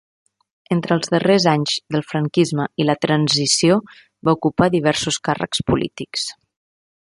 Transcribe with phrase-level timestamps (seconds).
[0.75, 3.77] Entre els darrers anys del franquisme i la transició
[4.29, 6.29] va ocupar diversos càrrecs polítics.